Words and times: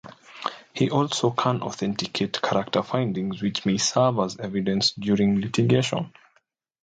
He 0.73 0.89
also 0.89 1.29
can 1.29 1.61
authenticate 1.61 2.41
character 2.41 2.81
findings 2.81 3.39
which 3.43 3.67
may 3.67 3.77
serve 3.77 4.17
as 4.17 4.35
evidence 4.39 4.93
during 4.93 5.39
litigation. 5.39 6.11